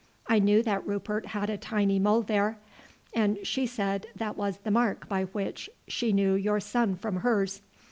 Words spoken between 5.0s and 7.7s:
by which she knew your son from hers.'